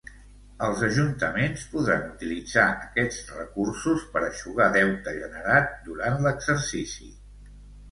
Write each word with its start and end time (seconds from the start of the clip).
Els 0.67 0.79
ajuntaments 0.85 1.65
podran 1.73 2.07
utilitzar 2.13 2.63
aquests 2.87 3.21
recursos 3.37 4.07
per 4.17 4.25
eixugar 4.31 4.69
deute 4.81 5.15
generat 5.21 5.73
durant 5.93 6.21
l'exercici. 6.27 7.13